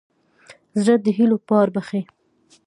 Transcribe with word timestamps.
زړه 0.81 0.95
د 1.03 1.05
هيلو 1.17 1.37
پار 1.47 1.67
بښي. 1.75 2.01